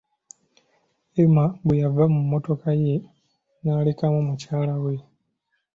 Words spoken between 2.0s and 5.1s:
mu mmotoka n'alekamu mukyala we.